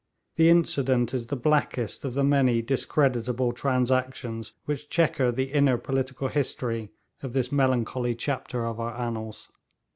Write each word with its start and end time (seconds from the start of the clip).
The 0.35 0.49
incident 0.49 1.13
is 1.13 1.27
the 1.27 1.35
blackest 1.35 2.03
of 2.05 2.15
the 2.15 2.23
many 2.23 2.63
discreditable 2.63 3.51
transactions 3.51 4.53
which 4.65 4.89
chequer 4.89 5.31
the 5.31 5.53
inner 5.53 5.77
political 5.77 6.27
history 6.27 6.89
of 7.21 7.33
this 7.33 7.51
melancholy 7.51 8.15
chapter 8.15 8.65
of 8.65 8.79
our 8.79 8.97
annals. 8.97 9.49